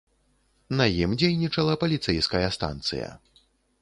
[0.79, 3.11] На ім дзейнічала паліцэйская станцыя.